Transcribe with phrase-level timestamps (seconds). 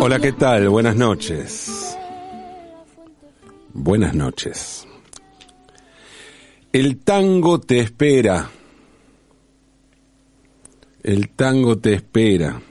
[0.00, 0.68] Hola, ¿qué tal?
[0.68, 1.98] Buenas noches.
[3.72, 4.86] Buenas noches.
[6.72, 8.48] El tango te espera.
[11.02, 12.62] El tango te espera.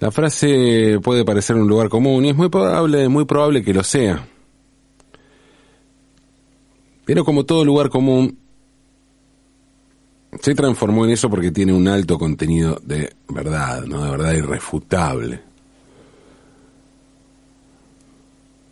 [0.00, 3.84] La frase puede parecer un lugar común y es muy probable, muy probable que lo
[3.84, 4.26] sea.
[7.04, 8.38] Pero como todo lugar común,
[10.40, 14.04] se transformó en eso porque tiene un alto contenido de verdad, ¿no?
[14.04, 15.40] De verdad irrefutable.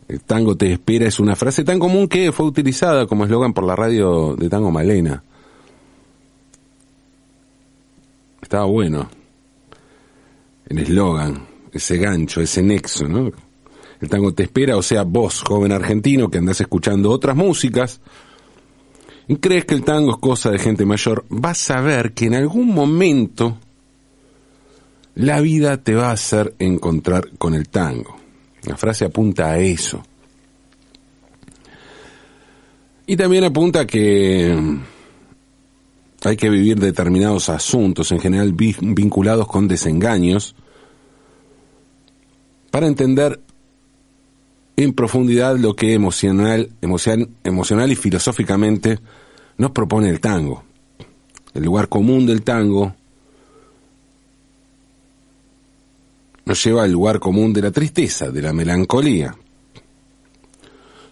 [0.09, 3.65] El tango te espera es una frase tan común que fue utilizada como eslogan por
[3.65, 5.23] la radio de Tango Malena.
[8.43, 9.09] Estaba bueno.
[10.67, 13.31] El eslogan, ese gancho, ese nexo, ¿no?
[14.01, 18.01] El tango te espera, o sea, vos, joven argentino, que andás escuchando otras músicas,
[19.31, 22.35] y crees que el tango es cosa de gente mayor, vas a ver que en
[22.35, 23.59] algún momento
[25.15, 28.17] la vida te va a hacer encontrar con el tango.
[28.65, 30.03] La frase apunta a eso.
[33.07, 34.81] Y también apunta a que
[36.25, 40.57] hay que vivir determinados asuntos, en general vinculados con desengaños,
[42.73, 43.39] para entender
[44.83, 48.99] en profundidad lo que emocional, emocional y filosóficamente
[49.59, 50.65] nos propone el tango.
[51.55, 52.95] El lugar común del tango
[56.45, 59.37] nos lleva al lugar común de la tristeza, de la melancolía.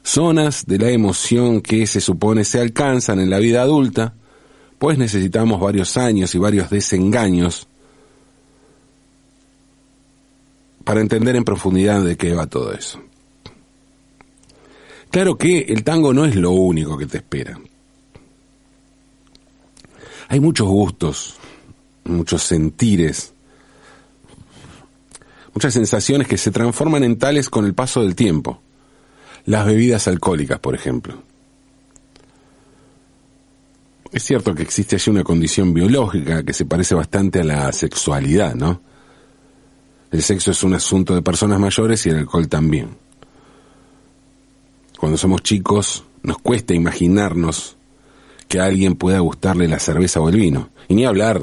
[0.02, 4.14] Zonas de la emoción que se supone se alcanzan en la vida adulta,
[4.78, 7.68] pues necesitamos varios años y varios desengaños
[10.84, 12.98] para entender en profundidad de qué va todo eso.
[15.10, 17.58] Claro que el tango no es lo único que te espera.
[20.28, 21.36] Hay muchos gustos,
[22.04, 23.32] muchos sentires,
[25.54, 28.60] muchas sensaciones que se transforman en tales con el paso del tiempo.
[29.46, 31.22] Las bebidas alcohólicas, por ejemplo.
[34.12, 38.54] Es cierto que existe allí una condición biológica que se parece bastante a la sexualidad,
[38.54, 38.82] ¿no?
[40.10, 43.07] El sexo es un asunto de personas mayores y el alcohol también.
[44.98, 47.76] Cuando somos chicos nos cuesta imaginarnos
[48.48, 51.41] que a alguien pueda gustarle la cerveza o el vino, y ni hablar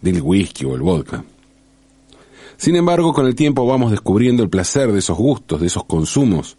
[0.00, 1.24] del whisky o el vodka.
[2.56, 6.56] Sin embargo, con el tiempo vamos descubriendo el placer de esos gustos, de esos consumos.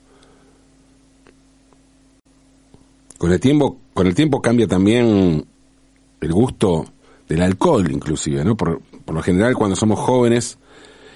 [3.17, 5.45] Con el tiempo, con el tiempo cambia también
[6.19, 6.85] el gusto
[7.27, 8.55] del alcohol, inclusive, ¿no?
[8.55, 10.57] Por, por lo general, cuando somos jóvenes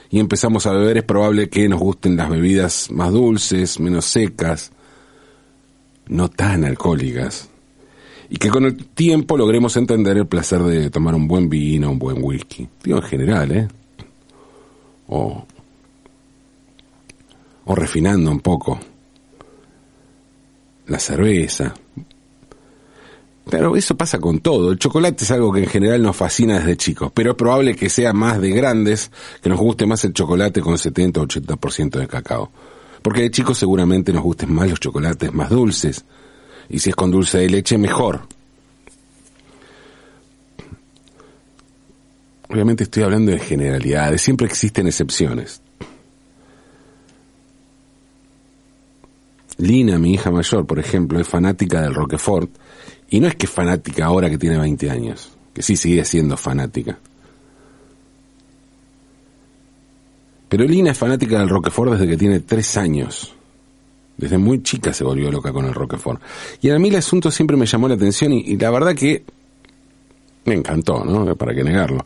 [0.10, 4.72] y empezamos a beber, es probable que nos gusten las bebidas más dulces, menos secas,
[6.08, 7.50] no tan alcohólicas
[8.30, 12.00] y que con el tiempo logremos entender el placer de tomar un buen vino, un
[12.00, 12.68] buen whisky.
[12.84, 13.68] Digo en general, ¿eh?
[15.08, 15.46] O,
[17.66, 18.80] o refinando un poco
[20.88, 21.74] la cerveza.
[23.50, 24.72] Pero eso pasa con todo.
[24.72, 27.90] El chocolate es algo que en general nos fascina desde chicos, pero es probable que
[27.90, 29.12] sea más de grandes
[29.42, 32.52] que nos guste más el chocolate con 70 o 80% de cacao.
[33.06, 36.04] Porque de chicos seguramente nos gusten más los chocolates más dulces,
[36.70, 38.22] y si es con dulce de leche, mejor.
[42.50, 45.62] Obviamente estoy hablando de generalidades, siempre existen excepciones.
[49.58, 52.50] Lina, mi hija mayor, por ejemplo, es fanática del Roquefort,
[53.12, 56.38] y no es que es fanática ahora que tiene 20 años, que sí sigue siendo
[56.38, 56.98] fanática.
[60.56, 63.36] Pero Lina es fanática del Roquefort desde que tiene 3 años.
[64.16, 66.22] Desde muy chica se volvió loca con el Roquefort.
[66.62, 69.26] Y a mí el asunto siempre me llamó la atención y, la verdad que
[70.46, 71.36] me encantó, ¿no?
[71.36, 72.06] Para qué negarlo.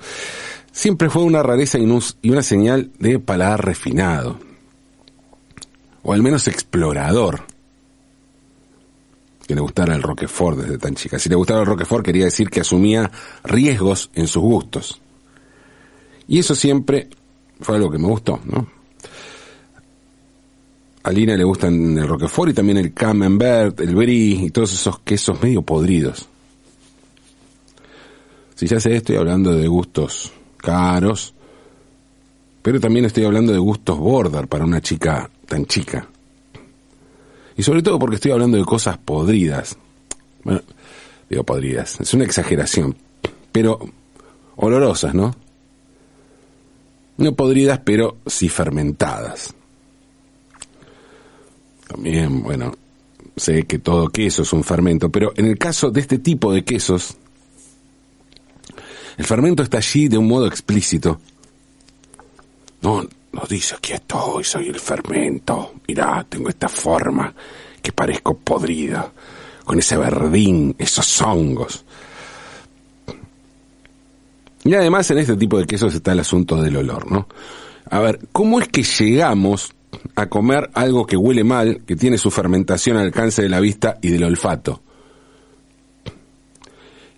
[0.72, 4.40] Siempre fue una rareza y una señal de paladar refinado.
[6.02, 7.44] O al menos explorador.
[9.46, 11.20] Que le gustara el Roquefort desde tan chica.
[11.20, 13.12] Si le gustaba el Roquefort quería decir que asumía
[13.44, 15.00] riesgos en sus gustos.
[16.28, 17.10] Y eso siempre
[17.60, 18.68] fue algo que me gustó, ¿no?
[21.04, 25.00] A Lina le gustan el Roquefort y también el Camembert, el Brie y todos esos
[25.00, 26.28] quesos medio podridos.
[28.56, 31.34] Si ya sé, estoy hablando de gustos caros,
[32.62, 36.08] pero también estoy hablando de gustos border para una chica tan chica.
[37.56, 39.78] Y sobre todo porque estoy hablando de cosas podridas.
[40.44, 40.62] Bueno,
[41.30, 42.96] digo podridas, es una exageración,
[43.52, 43.80] pero
[44.58, 45.36] olorosas, ¿no?
[47.20, 49.54] No podridas, pero sí fermentadas.
[51.86, 52.74] También, bueno,
[53.36, 56.64] sé que todo queso es un fermento, pero en el caso de este tipo de
[56.64, 57.18] quesos,
[59.18, 61.20] el fermento está allí de un modo explícito
[62.82, 65.74] No, nos dice, aquí estoy, soy el fermento.
[65.90, 67.34] Mirá, tengo esta forma
[67.82, 69.12] que parezco podrida,
[69.66, 71.84] con ese verdín, esos hongos.
[74.70, 77.28] Y además en este tipo de quesos está el asunto del olor, ¿no?
[77.90, 79.74] A ver, ¿cómo es que llegamos
[80.16, 83.98] a comer algo que huele mal, que tiene su fermentación al alcance de la vista
[84.00, 84.84] y del olfato?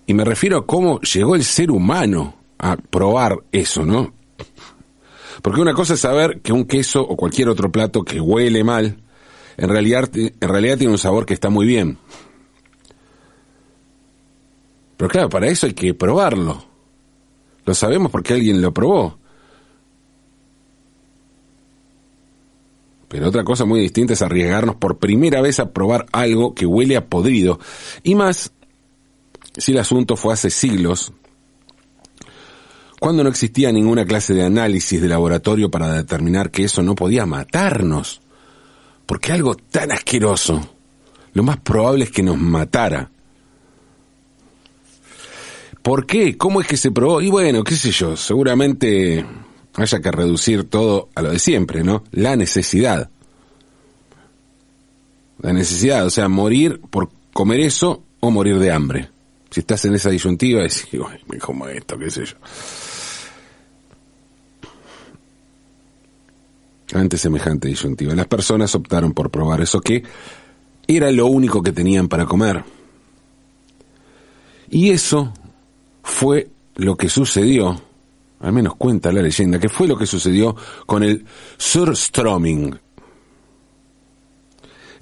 [0.06, 4.14] Y me refiero a cómo llegó el ser humano a probar eso, ¿no?
[5.42, 9.04] Porque una cosa es saber que un queso o cualquier otro plato que huele mal,
[9.58, 11.98] en realidad, en realidad tiene un sabor que está muy bien.
[14.96, 16.71] Pero claro, para eso hay que probarlo.
[17.66, 19.18] Lo sabemos porque alguien lo probó.
[23.08, 26.96] Pero otra cosa muy distinta es arriesgarnos por primera vez a probar algo que huele
[26.96, 27.60] a podrido.
[28.04, 28.54] Y más
[29.58, 31.12] si el asunto fue hace siglos,
[33.02, 37.26] cuando no existía ninguna clase de análisis de laboratorio para determinar que eso no podía
[37.26, 38.22] matarnos.
[39.06, 40.62] Porque algo tan asqueroso,
[41.34, 43.12] lo más probable es que nos matara.
[45.82, 46.38] ¿Por qué?
[46.38, 47.22] ¿Cómo es que se probó?
[47.22, 49.26] Y bueno, qué sé yo, seguramente
[49.74, 52.04] haya que reducir todo a lo de siempre, ¿no?
[52.12, 53.10] La necesidad.
[55.42, 59.10] La necesidad, o sea, morir por comer eso o morir de hambre.
[59.50, 60.88] Si estás en esa disyuntiva, decís,
[61.28, 62.36] me como esto, qué sé yo.
[66.94, 70.04] Ante semejante disyuntiva, las personas optaron por probar eso que
[70.88, 72.64] era lo único que tenían para comer.
[74.70, 75.34] Y eso
[76.22, 77.82] fue lo que sucedió,
[78.42, 81.26] al menos cuenta la leyenda, que fue lo que sucedió con el
[81.58, 82.80] surströmming.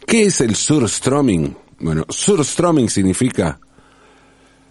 [0.08, 1.58] ¿Qué es el surströmming?
[1.82, 3.60] Bueno, surströmming significa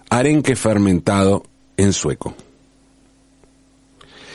[0.08, 1.42] arenque fermentado
[1.76, 2.34] en sueco.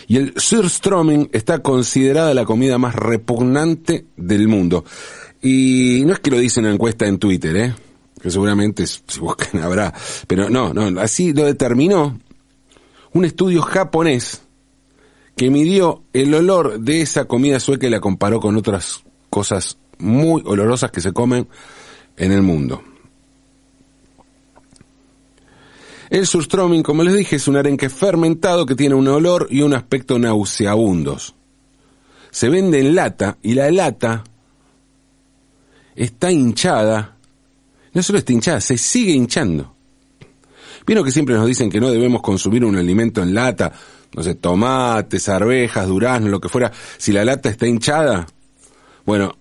[0.06, 4.86] Y el surströmming está considerada la comida más repugnante del mundo.
[5.42, 7.74] Y no es que lo dice una encuesta en Twitter, ¿eh?
[8.23, 9.93] Que seguramente si buscan habrá,
[10.27, 12.19] pero no, no, así lo determinó
[13.11, 14.41] un estudio japonés
[15.35, 20.41] que midió el olor de esa comida sueca y la comparó con otras cosas muy
[20.45, 21.47] olorosas que se comen
[22.17, 22.81] en el mundo.
[26.09, 29.73] El surströmming, como les dije, es un arenque fermentado que tiene un olor y un
[29.73, 31.35] aspecto nauseabundos.
[32.29, 34.23] Se vende en lata y la lata
[35.95, 37.12] está hinchada.
[37.94, 39.75] No solo está hinchada, se sigue hinchando.
[40.86, 43.72] Vieron que siempre nos dicen que no debemos consumir un alimento en lata,
[44.16, 48.28] no sé, tomates, arvejas, duraznos, lo que fuera, si la lata está hinchada.
[49.06, 49.36] Bueno,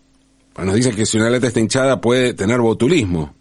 [0.56, 3.34] nos dicen que si una lata está hinchada puede tener botulismo.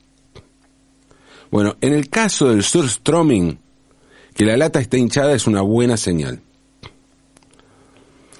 [1.51, 3.59] Bueno, en el caso del surströmming,
[4.33, 6.41] que la lata está hinchada es una buena señal.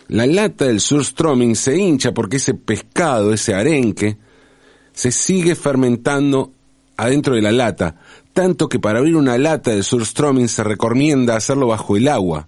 [0.07, 4.17] La lata del surströmming se hincha porque ese pescado, ese arenque,
[4.93, 6.51] se sigue fermentando
[7.01, 7.95] adentro de la lata,
[8.33, 12.47] tanto que para abrir una lata del surströmming se recomienda hacerlo bajo el agua.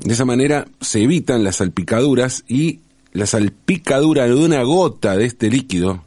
[0.00, 2.80] De esa manera se evitan las salpicaduras y
[3.12, 6.04] la salpicadura de una gota de este líquido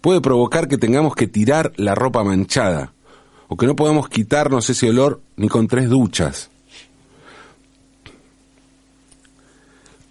[0.00, 2.92] puede provocar que tengamos que tirar la ropa manchada
[3.48, 6.50] o que no podamos quitarnos ese olor ni con tres duchas.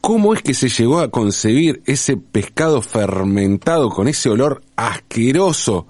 [0.01, 5.85] ¿Cómo es que se llegó a concebir ese pescado fermentado con ese olor asqueroso,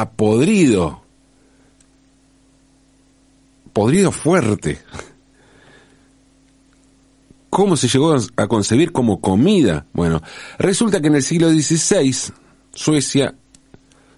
[0.00, 1.02] a podrido,
[3.74, 4.78] podrido fuerte?
[7.50, 9.84] ¿Cómo se llegó a concebir como comida?
[9.92, 10.22] Bueno,
[10.58, 12.32] resulta que en el siglo XVI
[12.72, 13.34] Suecia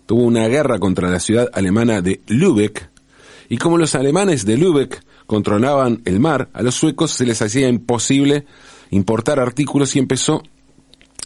[0.06, 2.90] tuvo una guerra contra la ciudad alemana de Lübeck
[3.48, 7.68] y como los alemanes de Lübeck controlaban el mar, a los suecos se les hacía
[7.68, 8.46] imposible
[8.90, 10.44] importar artículos y empezó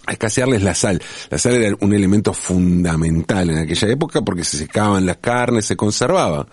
[0.09, 1.01] a escasearles la sal.
[1.31, 5.77] La sal era un elemento fundamental en aquella época porque se secaban las carnes, se
[5.77, 6.49] conservaba.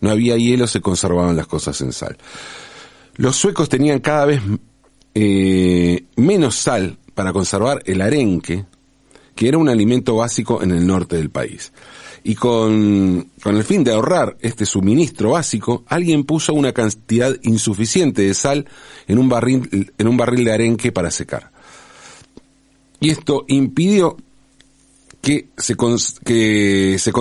[0.00, 2.16] No había hielo, se conservaban las cosas en sal.
[3.16, 4.40] Los suecos tenían cada vez
[5.14, 8.64] eh, menos sal para conservar el arenque,
[9.34, 11.72] que era un alimento básico en el norte del país.
[12.24, 18.22] Y con, con el fin de ahorrar este suministro básico, alguien puso una cantidad insuficiente
[18.22, 18.66] de sal
[19.06, 21.53] en un barril, en un barril de arenque para secar.
[23.04, 24.16] Y esto impidió
[25.20, 25.76] que se,
[26.24, 27.12] que se,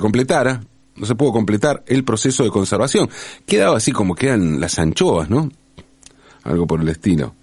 [0.00, 0.64] completara,
[0.96, 3.08] no se pudo completar el proceso de conservación.
[3.46, 5.48] Quedaba así como quedan las anchoas, ¿no?
[6.42, 7.36] algo por el estilo.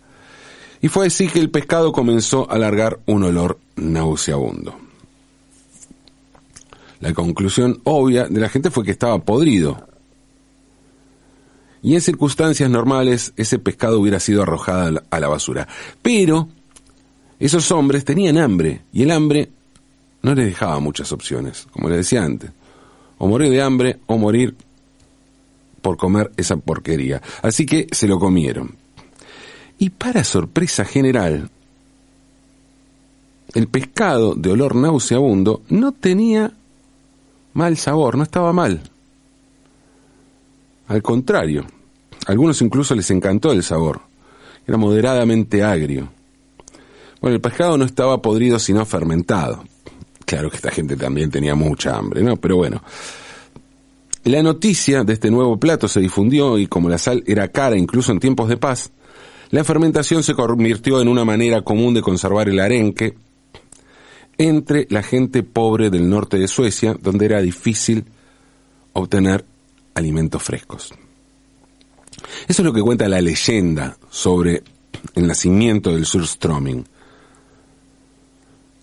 [0.82, 4.78] Y fue así que el pescado comenzó a largar un olor nauseabundo.
[7.00, 9.88] La conclusión obvia de la gente fue que estaba podrido.
[11.82, 15.70] Y en circunstancias normales ese pescado hubiera sido arrojado a la basura.
[16.02, 16.50] Pero
[17.46, 19.50] esos hombres tenían hambre y el hambre
[20.22, 22.52] no les dejaba muchas opciones, como les decía antes.
[23.18, 24.56] O morir de hambre o morir
[25.82, 27.22] por comer esa porquería.
[27.42, 28.76] Así que se lo comieron.
[29.80, 31.50] Y para sorpresa general,
[33.56, 36.54] el pescado de olor nauseabundo no tenía
[37.54, 38.82] mal sabor, no estaba mal.
[40.88, 41.66] Al contrario,
[42.28, 44.02] a algunos incluso les encantó el sabor.
[44.68, 46.10] Era moderadamente agrio.
[47.22, 49.64] Bueno, el pescado no estaba podrido sino fermentado.
[50.26, 52.36] Claro que esta gente también tenía mucha hambre, ¿no?
[52.36, 52.82] Pero bueno.
[54.24, 58.12] La noticia de este nuevo plato se difundió y como la sal era cara incluso
[58.12, 58.92] en tiempos de paz,
[59.50, 63.16] la fermentación se convirtió en una manera común de conservar el arenque
[64.38, 68.06] entre la gente pobre del norte de Suecia, donde era difícil
[68.94, 69.44] obtener
[69.94, 70.94] alimentos frescos.
[72.48, 74.64] Eso es lo que cuenta la leyenda sobre
[75.16, 76.86] el nacimiento del surströmming.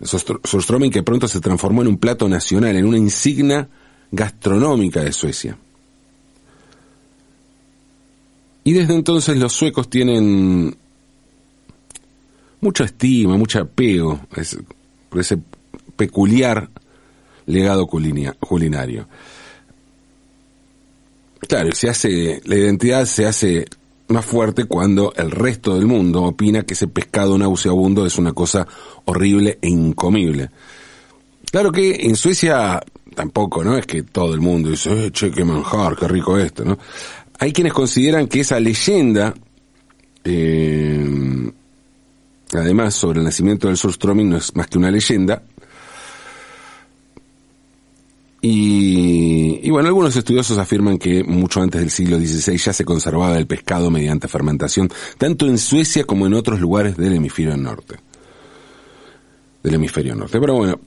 [0.03, 3.69] Surströmming que pronto se transformó en un plato nacional, en una insignia
[4.11, 5.57] gastronómica de Suecia.
[8.65, 10.77] Y desde entonces los suecos tienen
[12.61, 14.21] mucha estima, mucho apego
[15.09, 15.39] por ese
[15.97, 16.69] peculiar
[17.47, 19.09] legado culinario.
[21.49, 23.67] Claro, se hace, la identidad se hace
[24.09, 28.67] más fuerte cuando el resto del mundo opina que ese pescado nauseabundo es una cosa
[29.05, 30.51] horrible e incomible.
[31.51, 32.83] Claro que en Suecia
[33.15, 33.77] tampoco, ¿no?
[33.77, 36.79] Es que todo el mundo dice, eh, che, qué manjar, qué rico esto, ¿no?
[37.39, 39.35] Hay quienes consideran que esa leyenda,
[40.25, 41.51] eh,
[42.53, 45.43] además sobre el nacimiento del surströmming no es más que una leyenda,
[48.41, 53.37] y, y, bueno, algunos estudiosos afirman que mucho antes del siglo XVI ya se conservaba
[53.37, 57.97] el pescado mediante fermentación, tanto en Suecia como en otros lugares del hemisferio norte.
[59.63, 60.39] Del hemisferio norte.
[60.39, 60.81] Pero bueno,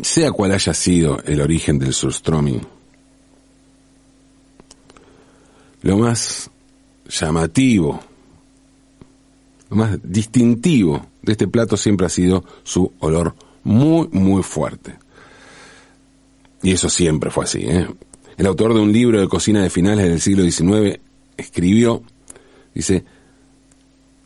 [0.00, 2.60] sea cual haya sido el origen del surströmming,
[5.82, 6.48] lo más
[7.08, 8.00] llamativo,
[9.68, 14.96] lo más distintivo de este plato siempre ha sido su olor muy, muy fuerte.
[16.62, 17.60] Y eso siempre fue así.
[17.62, 17.86] ¿eh?
[18.36, 21.00] El autor de un libro de cocina de finales del siglo XIX
[21.36, 22.02] escribió,
[22.74, 23.04] dice,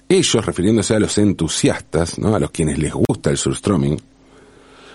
[0.09, 2.35] ellos, refiriéndose a los entusiastas, ¿no?
[2.35, 4.00] a los quienes les gusta el surströmming,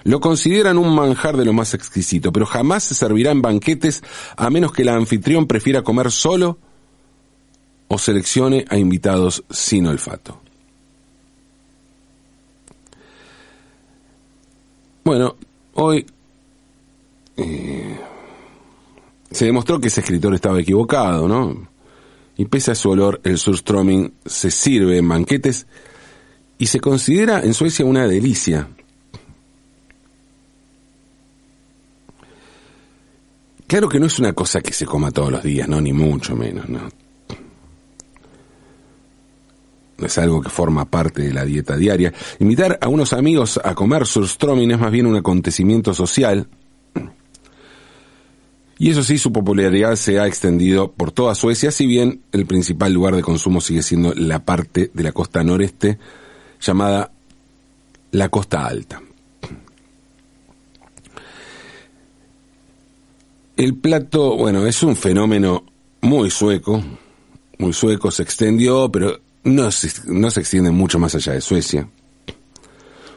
[0.04, 4.02] lo consideran un manjar de lo más exquisito, pero jamás se servirá en banquetes
[4.36, 6.58] a menos que el anfitrión prefiera comer solo
[7.88, 10.42] o seleccione a invitados sin olfato.
[15.12, 15.36] Bueno,
[15.74, 16.06] hoy
[17.36, 18.00] eh,
[19.30, 21.68] se demostró que ese escritor estaba equivocado, ¿no?
[22.38, 25.68] Y pese a su olor, el surströmming se sirve en banquetes
[26.58, 28.70] y se considera en Suecia una delicia.
[33.68, 36.38] Claro que no es una cosa que se coma todos los días, no, ni mucho
[36.38, 36.88] menos, no.
[40.06, 42.14] Es algo que forma parte de la dieta diaria.
[42.40, 46.48] Invitar a unos amigos a comer surströmming es más bien un acontecimiento social.
[48.78, 52.92] Y eso sí, su popularidad se ha extendido por toda Suecia, si bien el principal
[52.92, 56.00] lugar de consumo sigue siendo la parte de la costa noreste
[56.60, 57.12] llamada
[58.12, 59.02] la costa alta.
[63.56, 65.64] El plato, bueno, es un fenómeno
[66.02, 66.82] muy sueco,
[67.60, 71.88] muy sueco, se extendió, pero no se, no se extiende mucho más allá de Suecia.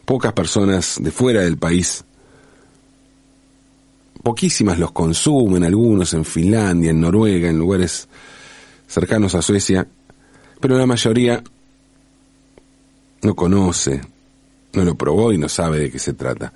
[0.05, 2.05] Pocas personas de fuera del país,
[4.23, 8.09] poquísimas los consumen, algunos en Finlandia, en Noruega, en lugares
[8.87, 9.87] cercanos a Suecia,
[10.61, 11.43] pero la mayoría
[13.23, 14.01] no conoce,
[14.73, 16.53] no lo probó y no sabe de qué se trata.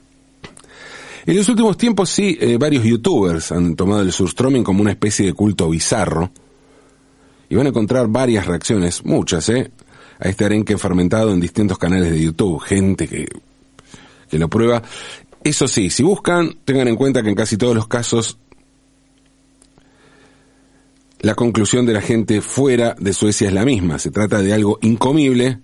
[1.26, 5.26] En los últimos tiempos sí, eh, varios youtubers han tomado el surströmming como una especie
[5.26, 6.30] de culto bizarro,
[7.48, 9.70] y van a encontrar varias reacciones, muchas, ¿eh?
[10.20, 13.28] A este arenque fermentado en distintos canales de YouTube, gente que,
[14.28, 14.82] que lo prueba.
[15.44, 18.38] Eso sí, si buscan, tengan en cuenta que en casi todos los casos
[21.20, 23.98] la conclusión de la gente fuera de Suecia es la misma.
[23.98, 25.60] Se trata de algo incomible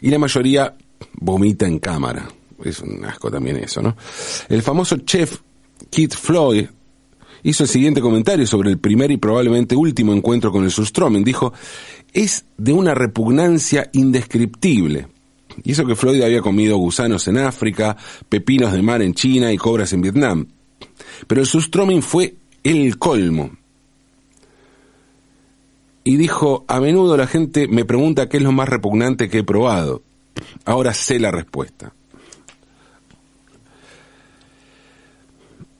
[0.00, 0.74] y la mayoría
[1.14, 2.28] vomita en cámara.
[2.64, 3.96] Es un asco también eso, ¿no?
[4.48, 5.40] El famoso chef
[5.90, 6.66] Keith Floyd
[7.42, 11.24] hizo el siguiente comentario sobre el primer y probablemente último encuentro con el surströmming.
[11.24, 11.52] Dijo,
[12.12, 15.08] es de una repugnancia indescriptible.
[15.64, 17.96] Y eso que Floyd había comido gusanos en África,
[18.28, 20.46] pepinos de mar en China y cobras en Vietnam.
[21.26, 23.50] Pero el surströmming fue el colmo.
[26.04, 29.44] y dijo, a menudo la gente me pregunta qué es lo más repugnante que he
[29.44, 30.02] probado.
[30.64, 31.94] Ahora sé la respuesta.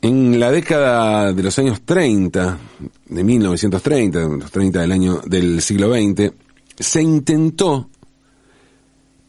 [0.05, 2.59] En la década de los años 30,
[3.07, 6.33] de 1930, los 30 del año del siglo XX,
[6.77, 7.89] se intentó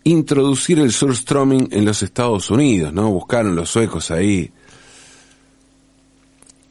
[0.03, 3.12] introducir el surströmming en los Estados Unidos, ¿no?
[3.12, 4.51] Buscaron los suecos ahí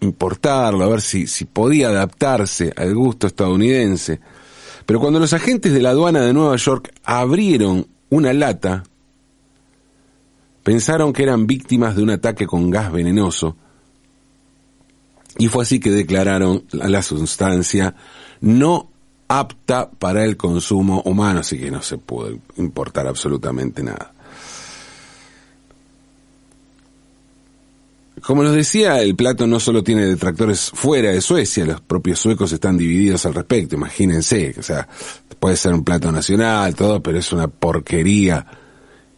[0.00, 4.18] importarlo, a ver si, si podía adaptarse al gusto estadounidense.
[4.84, 8.82] Pero cuando los agentes de la aduana de Nueva York abrieron una lata,
[10.64, 13.56] pensaron que eran víctimas de un ataque con gas venenoso
[15.38, 17.94] y fue así que declararon la sustancia
[18.40, 18.90] no
[19.28, 24.12] apta para el consumo humano, así que no se pudo importar absolutamente nada.
[28.20, 32.52] Como nos decía, el plato no solo tiene detractores fuera de Suecia, los propios suecos
[32.52, 34.86] están divididos al respecto, imagínense, o sea,
[35.40, 38.46] puede ser un plato nacional, todo, pero es una porquería.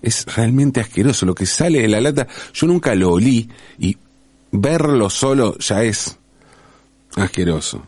[0.01, 3.97] Es realmente asqueroso, lo que sale de la lata, yo nunca lo olí y
[4.55, 6.17] verlo solo ya es
[7.17, 7.83] asqueroso.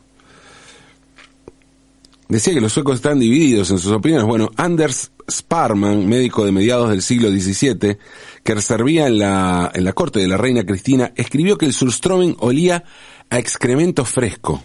[2.29, 4.27] Decía que los suecos están divididos en sus opiniones.
[4.27, 7.99] Bueno, Anders Sparman, médico de mediados del siglo XVII,
[8.43, 12.37] que servía en la, en la corte de la reina Cristina, escribió que el surströmming
[12.41, 12.83] olía
[13.31, 14.63] a excremento fresco.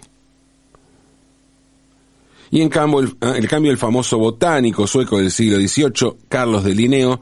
[2.49, 6.63] Y en cambio, el, ah, el, cambio, el famoso botánico sueco del siglo XVIII, Carlos
[6.63, 7.21] de Linneo,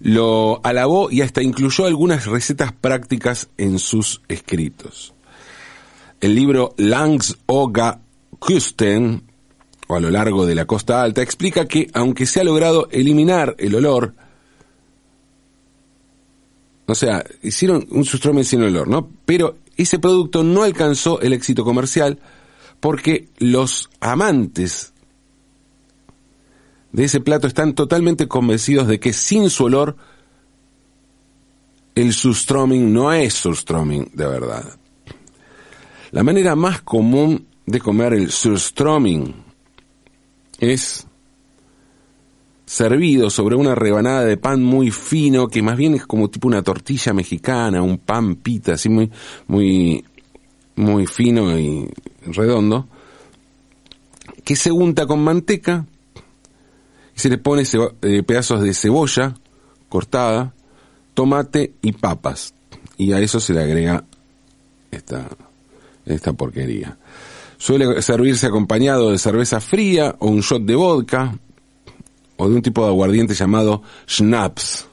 [0.00, 5.14] lo alabó y hasta incluyó algunas recetas prácticas en sus escritos.
[6.20, 8.00] El libro Langs Oga
[8.38, 9.22] Kusten,
[9.86, 13.54] o a lo largo de la costa alta, explica que aunque se ha logrado eliminar
[13.58, 14.14] el olor,
[16.86, 19.08] o sea, hicieron un sustrome sin olor, ¿no?
[19.24, 22.18] Pero ese producto no alcanzó el éxito comercial
[22.80, 24.92] porque los amantes
[26.92, 29.96] de ese plato están totalmente convencidos de que sin su olor
[31.94, 34.64] el surströmming no es surströmming de verdad.
[36.10, 39.34] La manera más común de comer el surströmming
[40.58, 41.06] es
[42.66, 46.62] servido sobre una rebanada de pan muy fino, que más bien es como tipo una
[46.62, 49.10] tortilla mexicana, un pan pita, así muy,
[49.48, 50.04] muy,
[50.76, 51.88] muy fino y
[52.26, 52.88] redondo,
[54.44, 55.86] que se unta con manteca
[57.20, 57.62] se le pone
[58.02, 59.34] eh, pedazos de cebolla
[59.88, 60.54] cortada,
[61.14, 62.54] tomate y papas.
[62.96, 64.04] Y a eso se le agrega
[64.90, 65.28] esta,
[66.06, 66.96] esta porquería.
[67.58, 71.34] Suele servirse acompañado de cerveza fría o un shot de vodka
[72.36, 74.86] o de un tipo de aguardiente llamado schnapps.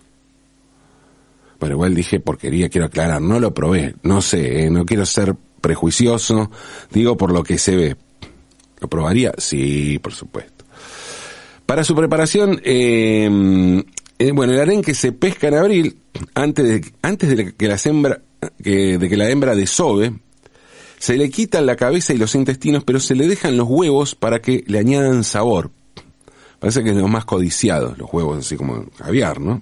[1.59, 5.35] Pero igual dije porquería, quiero aclarar, no lo probé, no sé, eh, no quiero ser
[5.61, 6.51] prejuicioso,
[6.91, 7.95] digo por lo que se ve.
[8.79, 9.33] ¿Lo probaría?
[9.37, 10.56] Sí, por supuesto.
[11.67, 13.83] Para su preparación, eh,
[14.19, 15.99] eh, bueno, el arenque se pesca en abril,
[16.33, 18.21] antes de, antes de que, la hembra,
[18.63, 20.13] que, de que la hembra desove,
[20.97, 24.39] se le quitan la cabeza y los intestinos, pero se le dejan los huevos para
[24.41, 25.69] que le añadan sabor.
[26.59, 29.61] Parece que es los más codiciados, los huevos, así como caviar, ¿no?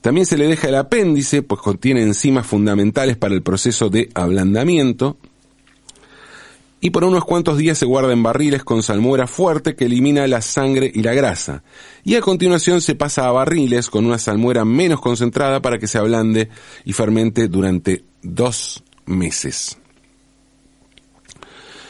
[0.00, 5.18] También se le deja el apéndice, pues contiene enzimas fundamentales para el proceso de ablandamiento.
[6.80, 10.42] Y por unos cuantos días se guarda en barriles con salmuera fuerte que elimina la
[10.42, 11.62] sangre y la grasa.
[12.04, 15.98] Y a continuación se pasa a barriles con una salmuera menos concentrada para que se
[15.98, 16.50] ablande
[16.84, 19.78] y fermente durante dos meses.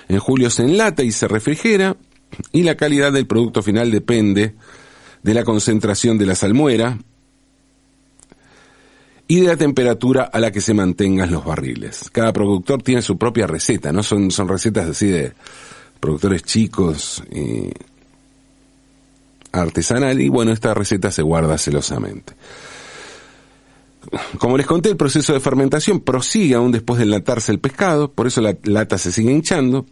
[0.09, 1.97] En julio se enlata y se refrigera
[2.53, 4.55] y la calidad del producto final depende
[5.23, 6.99] de la concentración de la salmuera
[9.29, 12.11] y de la temperatura a la que se mantengan los barriles.
[12.13, 14.03] Cada productor tiene su propia receta, ¿no?
[14.03, 15.33] Son, son recetas así de
[16.01, 17.71] productores chicos y
[19.53, 22.35] artesanal y bueno, esta receta se guarda celosamente.
[24.39, 28.27] Como les conté, el proceso de fermentación prosigue aún después de enlatarse el pescado, por
[28.27, 29.87] eso la lata se sigue hinchando,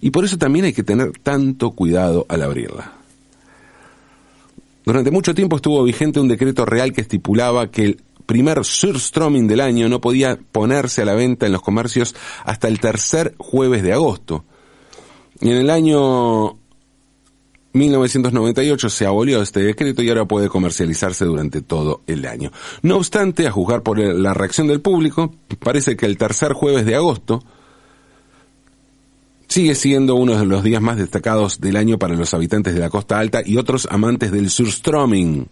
[0.00, 2.92] y por eso también hay que tener tanto cuidado al abrirla.
[4.84, 9.60] Durante mucho tiempo estuvo vigente un decreto real que estipulaba que el primer surströmming del
[9.60, 13.92] año no podía ponerse a la venta en los comercios hasta el tercer jueves de
[13.92, 14.44] agosto.
[15.40, 16.58] Y en el año
[17.72, 22.52] 1998 se abolió este decreto y ahora puede comercializarse durante todo el año.
[22.82, 26.94] No obstante, a juzgar por la reacción del público, parece que el tercer jueves de
[26.94, 27.42] agosto
[29.54, 32.90] sigue siendo uno de los días más destacados del año para los habitantes de la
[32.90, 35.46] costa alta y otros amantes del surströmming.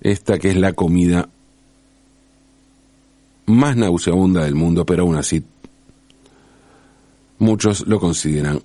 [0.00, 1.28] Esta que es la comida
[3.46, 5.42] más nauseabunda del mundo, pero aún así
[7.40, 8.62] muchos lo consideran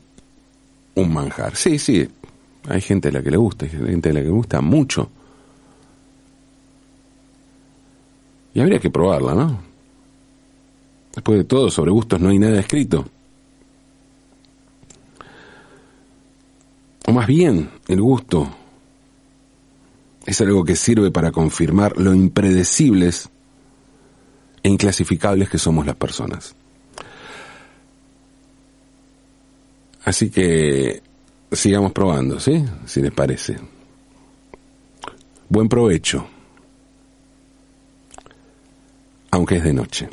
[0.94, 1.56] un manjar.
[1.56, 2.08] Sí, sí,
[2.68, 5.10] hay gente a la que le gusta, hay gente a la que le gusta mucho.
[8.54, 9.69] Y habría que probarla, ¿no?
[11.14, 13.06] Después de todo, sobre gustos no hay nada escrito.
[17.08, 18.48] O más bien, el gusto
[20.26, 23.30] es algo que sirve para confirmar lo impredecibles
[24.62, 26.56] e inclasificables que somos las personas.
[30.04, 31.02] Así que
[31.52, 32.64] sigamos probando, ¿sí?
[32.86, 33.58] Si les parece.
[35.50, 36.28] Buen provecho,
[39.32, 40.10] aunque es de noche.